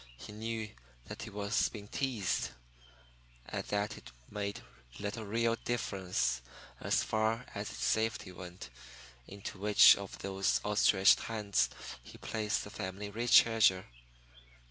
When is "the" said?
12.63-12.71